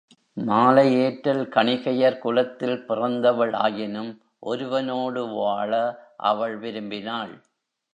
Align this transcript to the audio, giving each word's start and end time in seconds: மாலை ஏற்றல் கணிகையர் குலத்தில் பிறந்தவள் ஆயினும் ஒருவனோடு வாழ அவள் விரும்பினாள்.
மாலை 0.37 0.85
ஏற்றல் 0.95 1.43
கணிகையர் 1.47 2.17
குலத்தில் 2.17 2.85
பிறந்தவள் 2.87 3.53
ஆயினும் 3.53 4.11
ஒருவனோடு 4.45 5.23
வாழ 5.33 5.71
அவள் 6.23 6.57
விரும்பினாள். 6.57 7.33